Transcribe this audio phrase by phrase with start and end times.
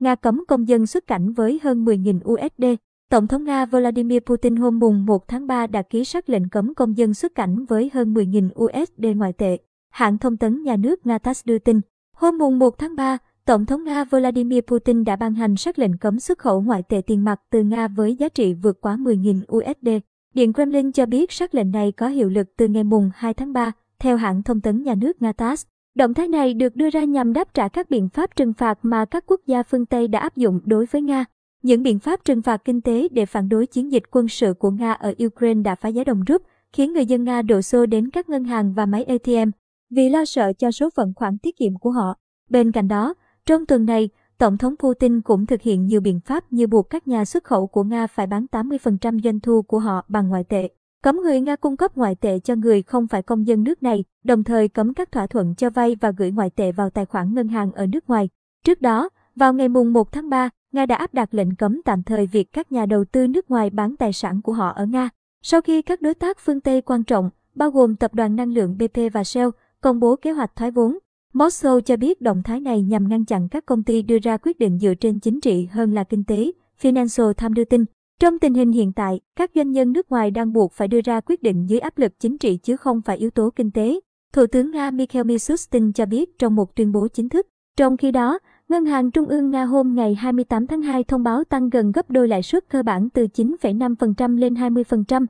[0.00, 2.64] Nga cấm công dân xuất cảnh với hơn 10.000 USD.
[3.10, 6.74] Tổng thống Nga Vladimir Putin hôm mùng 1 tháng 3 đã ký sắc lệnh cấm
[6.74, 9.58] công dân xuất cảnh với hơn 10.000 USD ngoại tệ.
[9.90, 11.80] Hãng thông tấn nhà nước Nga TASS đưa tin,
[12.16, 15.98] hôm mùng 1 tháng 3, Tổng thống Nga Vladimir Putin đã ban hành sắc lệnh
[15.98, 19.40] cấm xuất khẩu ngoại tệ tiền mặt từ Nga với giá trị vượt quá 10.000
[19.56, 19.88] USD.
[20.34, 23.52] Điện Kremlin cho biết sắc lệnh này có hiệu lực từ ngày mùng 2 tháng
[23.52, 25.66] 3, theo hãng thông tấn nhà nước Nga TASS.
[25.94, 29.04] Động thái này được đưa ra nhằm đáp trả các biện pháp trừng phạt mà
[29.04, 31.24] các quốc gia phương Tây đã áp dụng đối với Nga.
[31.62, 34.70] Những biện pháp trừng phạt kinh tế để phản đối chiến dịch quân sự của
[34.70, 38.10] Nga ở Ukraine đã phá giá đồng rút, khiến người dân Nga đổ xô đến
[38.10, 39.50] các ngân hàng và máy ATM
[39.90, 42.14] vì lo sợ cho số phận khoản tiết kiệm của họ.
[42.50, 43.14] Bên cạnh đó,
[43.46, 47.08] trong tuần này, Tổng thống Putin cũng thực hiện nhiều biện pháp như buộc các
[47.08, 50.68] nhà xuất khẩu của Nga phải bán 80% doanh thu của họ bằng ngoại tệ,
[51.02, 54.04] cấm người Nga cung cấp ngoại tệ cho người không phải công dân nước này,
[54.24, 57.34] đồng thời cấm các thỏa thuận cho vay và gửi ngoại tệ vào tài khoản
[57.34, 58.28] ngân hàng ở nước ngoài.
[58.64, 62.02] Trước đó, vào ngày mùng 1 tháng 3, Nga đã áp đặt lệnh cấm tạm
[62.02, 65.08] thời việc các nhà đầu tư nước ngoài bán tài sản của họ ở Nga.
[65.42, 68.76] Sau khi các đối tác phương Tây quan trọng, bao gồm tập đoàn năng lượng
[68.78, 69.48] BP và Shell,
[69.80, 70.98] công bố kế hoạch thoái vốn,
[71.34, 74.58] Moscow cho biết động thái này nhằm ngăn chặn các công ty đưa ra quyết
[74.58, 76.52] định dựa trên chính trị hơn là kinh tế.
[76.82, 77.84] Financial Times đưa tin,
[78.20, 81.20] trong tình hình hiện tại, các doanh nhân nước ngoài đang buộc phải đưa ra
[81.20, 84.00] quyết định dưới áp lực chính trị chứ không phải yếu tố kinh tế.
[84.32, 87.46] Thủ tướng Nga Mikhail Mishustin cho biết trong một tuyên bố chính thức.
[87.76, 91.44] Trong khi đó, Ngân hàng Trung ương Nga hôm ngày 28 tháng 2 thông báo
[91.44, 95.26] tăng gần gấp đôi lãi suất cơ bản từ 9,5% lên 20%.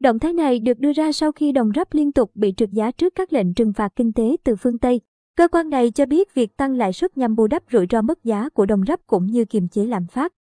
[0.00, 2.90] Động thái này được đưa ra sau khi đồng rắp liên tục bị trượt giá
[2.90, 5.00] trước các lệnh trừng phạt kinh tế từ phương Tây.
[5.36, 8.24] Cơ quan này cho biết việc tăng lãi suất nhằm bù đắp rủi ro mất
[8.24, 10.32] giá của đồng rắp cũng như kiềm chế lạm phát.